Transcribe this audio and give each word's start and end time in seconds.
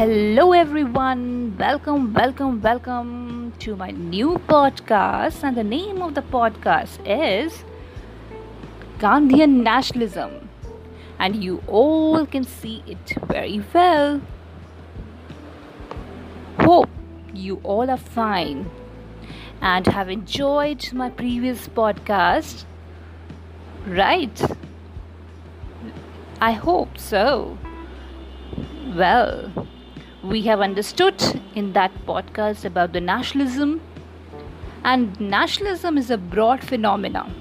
Hello, 0.00 0.52
everyone. 0.52 1.58
Welcome, 1.58 2.14
welcome, 2.14 2.62
welcome 2.62 3.52
to 3.58 3.76
my 3.76 3.90
new 3.90 4.38
podcast. 4.48 5.44
And 5.44 5.54
the 5.54 5.62
name 5.62 6.00
of 6.00 6.14
the 6.14 6.22
podcast 6.22 7.00
is 7.04 7.64
Gandhian 8.98 9.62
Nationalism. 9.62 10.48
And 11.18 11.44
you 11.44 11.62
all 11.66 12.24
can 12.24 12.44
see 12.44 12.82
it 12.86 13.12
very 13.26 13.62
well. 13.74 14.22
Hope 16.60 16.88
you 17.34 17.60
all 17.62 17.90
are 17.90 17.98
fine 17.98 18.70
and 19.60 19.86
have 19.86 20.08
enjoyed 20.08 20.90
my 20.94 21.10
previous 21.10 21.68
podcast. 21.68 22.64
Right? 23.86 24.42
I 26.40 26.52
hope 26.52 26.96
so. 26.96 27.58
Well, 28.96 29.59
we 30.22 30.42
have 30.42 30.60
understood 30.60 31.22
in 31.54 31.72
that 31.72 31.92
podcast 32.06 32.64
about 32.64 32.92
the 32.92 33.00
nationalism, 33.00 33.80
and 34.84 35.18
nationalism 35.20 35.96
is 35.96 36.10
a 36.10 36.18
broad 36.18 36.62
phenomenon. 36.62 37.34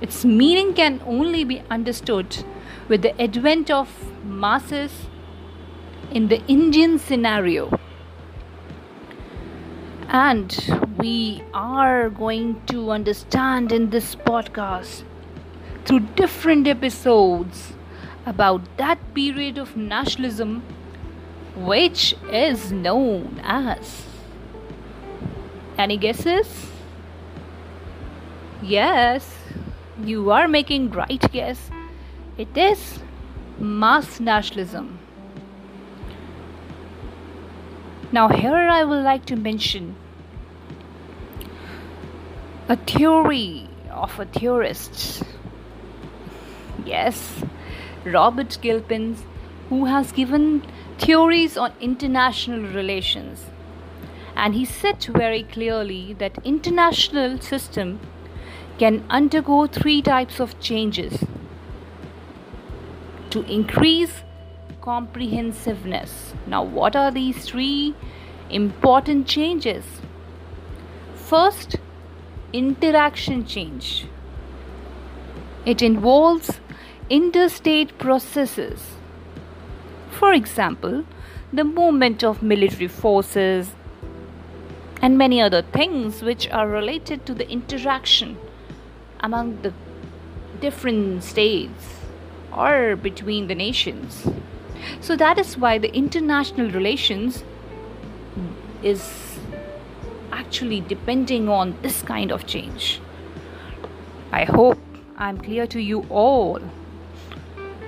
Its 0.00 0.24
meaning 0.24 0.72
can 0.72 1.00
only 1.04 1.44
be 1.44 1.62
understood 1.70 2.44
with 2.88 3.02
the 3.02 3.20
advent 3.20 3.70
of 3.70 3.88
masses 4.24 5.06
in 6.10 6.28
the 6.28 6.42
Indian 6.46 6.98
scenario. 6.98 7.78
And 10.08 10.56
we 10.98 11.42
are 11.52 12.08
going 12.08 12.62
to 12.66 12.90
understand 12.90 13.70
in 13.70 13.90
this 13.90 14.14
podcast 14.14 15.04
through 15.84 16.00
different 16.16 16.66
episodes 16.66 17.74
about 18.26 18.62
that 18.76 18.98
period 19.14 19.58
of 19.58 19.76
nationalism 19.76 20.62
which 21.56 22.14
is 22.30 22.72
known 22.72 23.40
as. 23.42 24.06
Any 25.78 25.96
guesses? 25.96 26.66
Yes, 28.62 29.36
you 30.04 30.30
are 30.30 30.46
making 30.46 30.90
right 30.90 31.20
guess. 31.32 31.70
It 32.36 32.56
is 32.56 33.00
mass 33.58 34.20
nationalism. 34.20 34.98
Now, 38.12 38.28
here 38.28 38.56
I 38.56 38.82
would 38.82 39.04
like 39.04 39.24
to 39.26 39.36
mention 39.36 39.94
a 42.68 42.76
theory 42.76 43.68
of 43.90 44.18
a 44.18 44.24
theorist. 44.24 45.22
Yes, 46.84 47.42
Robert 48.04 48.58
Gilpin, 48.60 49.16
who 49.70 49.84
has 49.84 50.10
given 50.12 50.62
theories 50.98 51.56
on 51.56 51.72
international 51.80 52.60
relations. 52.74 53.46
And 54.34 54.54
he 54.54 54.64
said 54.64 55.04
very 55.04 55.44
clearly 55.44 56.12
that 56.14 56.44
international 56.44 57.38
system 57.40 58.00
can 58.78 59.04
undergo 59.08 59.66
three 59.66 60.02
types 60.02 60.40
of 60.40 60.58
changes 60.58 61.24
to 63.30 63.44
increase 63.44 64.22
comprehensiveness. 64.80 66.34
Now, 66.48 66.64
what 66.64 66.96
are 66.96 67.12
these 67.12 67.44
three 67.44 67.94
important 68.50 69.28
changes? 69.28 69.84
First, 71.14 71.76
interaction 72.52 73.46
change. 73.46 74.06
It 75.64 75.80
involves 75.80 76.60
interstate 77.08 77.98
processes 77.98 78.96
for 80.20 80.34
example, 80.34 81.04
the 81.50 81.64
movement 81.64 82.22
of 82.22 82.42
military 82.42 82.88
forces 82.88 83.72
and 85.00 85.16
many 85.16 85.40
other 85.40 85.62
things 85.62 86.22
which 86.22 86.46
are 86.50 86.68
related 86.68 87.24
to 87.24 87.32
the 87.32 87.48
interaction 87.50 88.36
among 89.20 89.62
the 89.62 89.72
different 90.60 91.24
states 91.24 91.96
or 92.52 92.96
between 92.96 93.46
the 93.46 93.54
nations. 93.54 94.26
So 95.00 95.16
that 95.16 95.38
is 95.38 95.56
why 95.56 95.78
the 95.78 95.92
international 95.94 96.70
relations 96.70 97.42
is 98.82 99.38
actually 100.32 100.82
depending 100.82 101.48
on 101.48 101.78
this 101.80 102.02
kind 102.02 102.30
of 102.30 102.46
change. 102.46 103.00
I 104.32 104.44
hope 104.44 104.78
I'm 105.16 105.38
clear 105.38 105.66
to 105.68 105.80
you 105.80 106.04
all. 106.10 106.60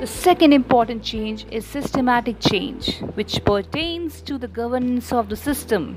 The 0.02 0.08
second 0.08 0.52
important 0.52 1.04
change 1.04 1.46
is 1.52 1.64
systematic 1.64 2.40
change, 2.40 2.98
which 3.14 3.40
pertains 3.44 4.20
to 4.22 4.36
the 4.36 4.48
governance 4.48 5.12
of 5.12 5.28
the 5.28 5.36
system 5.36 5.96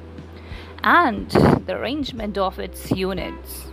and 0.84 1.28
the 1.66 1.74
arrangement 1.74 2.38
of 2.38 2.60
its 2.60 2.92
units. 2.92 3.66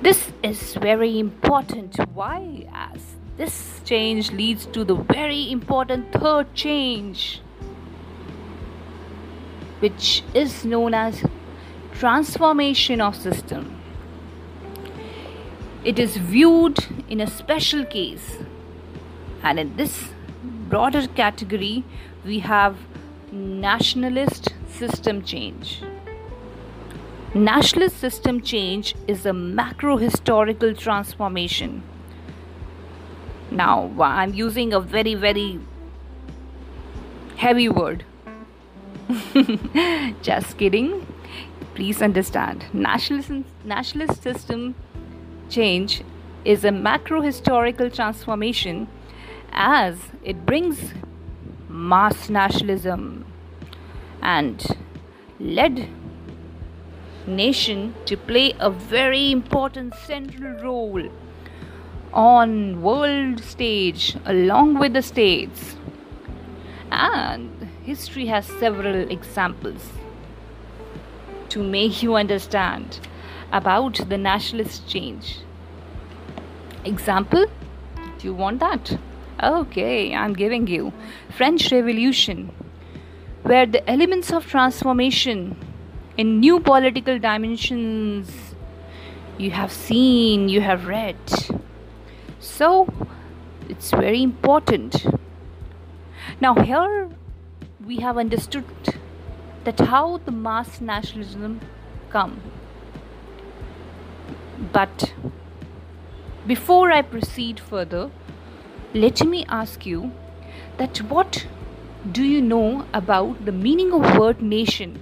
This 0.00 0.32
is 0.42 0.74
very 0.74 1.20
important. 1.20 1.94
Why? 2.12 2.66
As 2.74 3.00
this 3.36 3.80
change 3.84 4.32
leads 4.32 4.66
to 4.74 4.82
the 4.82 4.96
very 4.96 5.52
important 5.52 6.12
third 6.12 6.52
change, 6.52 7.40
which 9.78 10.24
is 10.34 10.64
known 10.64 10.92
as 10.92 11.24
transformation 11.94 13.00
of 13.00 13.14
system. 13.14 13.80
It 15.84 16.00
is 16.00 16.16
viewed 16.16 16.84
in 17.08 17.20
a 17.20 17.28
special 17.28 17.84
case 17.84 18.38
and 19.42 19.58
in 19.58 19.76
this 19.76 20.10
broader 20.68 21.06
category 21.06 21.84
we 22.24 22.38
have 22.40 22.76
nationalist 23.32 24.54
system 24.68 25.22
change. 25.22 25.82
Nationalist 27.34 27.98
system 27.98 28.40
change 28.40 28.94
is 29.08 29.24
a 29.26 29.32
macro 29.32 29.96
historical 29.96 30.74
transformation. 30.74 31.82
Now 33.50 33.90
i'm 34.00 34.34
using 34.34 34.72
a 34.72 34.80
very 34.80 35.14
very 35.14 35.60
heavy 37.36 37.68
word. 37.68 38.04
Just 40.22 40.56
kidding. 40.58 41.06
Please 41.74 42.00
understand. 42.02 42.64
Nationalist 42.72 43.30
nationalist 43.64 44.22
system 44.22 44.74
change 45.48 46.02
is 46.44 46.64
a 46.64 46.72
macro 46.72 47.20
historical 47.20 47.90
transformation 47.90 48.88
as 49.52 49.98
it 50.24 50.44
brings 50.46 50.92
mass 51.68 52.28
nationalism 52.28 53.24
and 54.20 54.76
led 55.38 55.88
nation 57.26 57.94
to 58.06 58.16
play 58.16 58.52
a 58.58 58.70
very 58.70 59.30
important 59.30 59.94
central 59.94 60.62
role 60.62 61.08
on 62.12 62.82
world 62.82 63.40
stage 63.40 64.16
along 64.24 64.78
with 64.78 64.92
the 64.92 65.02
states. 65.02 65.76
And 66.90 67.68
history 67.84 68.26
has 68.26 68.46
several 68.46 69.10
examples 69.10 69.88
to 71.48 71.62
make 71.62 72.02
you 72.02 72.14
understand 72.16 73.00
about 73.50 74.00
the 74.08 74.18
nationalist 74.18 74.88
change. 74.88 75.38
Example? 76.84 77.46
Do 78.18 78.26
you 78.26 78.34
want 78.34 78.60
that 78.60 78.98
Okay, 79.42 80.14
I'm 80.14 80.34
giving 80.34 80.68
you 80.68 80.92
French 81.28 81.72
Revolution, 81.72 82.52
where 83.42 83.66
the 83.66 83.82
elements 83.90 84.32
of 84.32 84.46
transformation 84.46 85.56
in 86.16 86.38
new 86.38 86.60
political 86.60 87.18
dimensions 87.18 88.54
you 89.38 89.50
have 89.50 89.72
seen, 89.72 90.48
you 90.48 90.60
have 90.60 90.86
read. 90.86 91.16
So, 92.38 92.86
it's 93.68 93.90
very 93.90 94.22
important. 94.22 95.06
Now, 96.40 96.54
here 96.54 97.10
we 97.84 97.96
have 97.96 98.16
understood 98.16 98.64
that 99.64 99.80
how 99.80 100.18
the 100.18 100.30
mass 100.30 100.80
nationalism 100.80 101.60
come. 102.10 102.40
But 104.72 105.12
before 106.46 106.92
I 106.92 107.02
proceed 107.02 107.58
further, 107.58 108.12
let 108.94 109.24
me 109.26 109.44
ask 109.48 109.86
you 109.86 110.12
that 110.76 110.98
what 111.10 111.46
do 112.10 112.22
you 112.22 112.42
know 112.42 112.84
about 112.92 113.44
the 113.46 113.52
meaning 113.52 113.92
of 113.92 114.18
word 114.18 114.42
nation? 114.42 115.00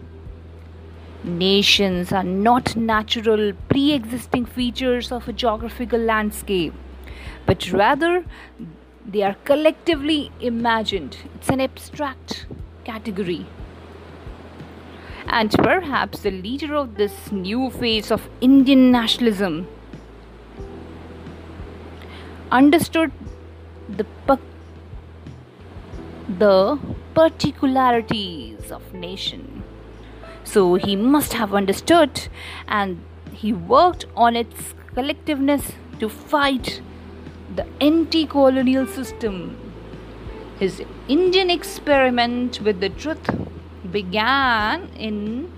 Nations 1.25 2.13
are 2.13 2.25
not 2.25 2.77
natural 2.77 3.53
pre-existing 3.69 4.47
features 4.47 5.11
of 5.11 5.29
a 5.29 5.33
geographical 5.33 5.99
landscape 5.99 6.73
but 7.47 7.73
rather 7.73 8.25
they 9.05 9.23
are 9.23 9.35
collectively 9.45 10.31
imagined. 10.41 11.17
It's 11.35 11.49
an 11.49 11.61
abstract 11.61 12.47
category. 12.85 13.47
And 15.27 15.51
perhaps 15.51 16.21
the 16.21 16.31
leader 16.31 16.77
of 16.77 16.95
this 16.95 17.33
new 17.33 17.71
phase 17.71 18.11
of 18.11 18.29
indian 18.41 18.91
nationalism 18.91 19.67
understood 22.51 23.13
the 23.97 24.07
the 26.39 26.79
particularities 27.15 28.71
of 28.71 28.95
nation. 28.95 29.63
So 30.45 30.75
he 30.75 30.97
must 30.97 31.33
have 31.35 31.55
understood 31.55 32.29
and 32.69 33.01
he 33.33 33.53
worked 33.53 34.07
on 34.17 34.37
its 34.37 34.75
collectiveness 34.95 35.73
to 35.99 36.09
fight 36.09 36.81
the 37.55 37.67
anti 37.81 38.27
colonial 38.27 38.87
system. 38.87 39.57
His 40.59 40.83
Indian 41.09 41.51
experiment 41.51 42.61
with 42.61 42.81
the 42.81 42.91
truth 42.91 43.31
began 43.91 44.89
in 44.97 45.53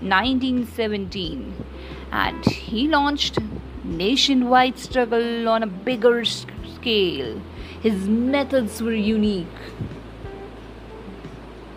1917 0.00 1.54
and 2.12 2.44
he 2.44 2.86
launched 2.88 3.38
nationwide 3.88 4.78
struggle 4.78 5.48
on 5.48 5.62
a 5.62 5.66
bigger 5.66 6.24
scale. 6.24 7.40
His 7.82 8.08
methods 8.08 8.82
were 8.82 8.92
unique. 8.92 9.46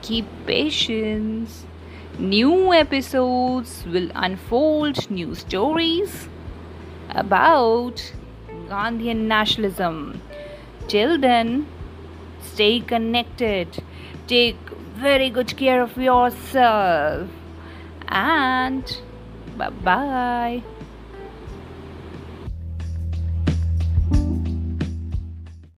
Keep 0.02 0.25
patience. 0.46 1.66
New 2.19 2.74
episodes 2.74 3.86
will 3.86 4.12
unfold 4.16 5.10
new 5.10 5.34
stories 5.34 6.28
about 7.10 8.13
Gandhian 8.68 9.28
nationalism. 9.28 10.22
Till 10.88 11.18
then, 11.18 11.68
stay 12.44 12.80
connected. 12.81 13.84
Take 14.28 14.58
very 14.96 15.30
good 15.30 15.56
care 15.56 15.81
of 15.81 15.98
yourself. 15.98 17.30
And 18.08 19.02
bye 19.58 19.69
bye. 19.69 20.63